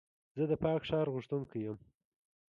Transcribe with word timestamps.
زه 0.37 0.43
د 0.51 0.53
پاک 0.63 0.81
ښار 0.89 1.07
غوښتونکی 1.13 1.59
یم. 1.65 1.77